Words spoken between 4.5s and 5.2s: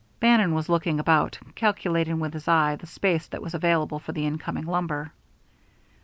lumber.